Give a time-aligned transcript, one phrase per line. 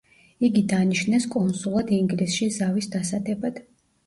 [0.47, 3.63] იგი დანიშნეს კონსულად ინგლისში ზავის დასადებად.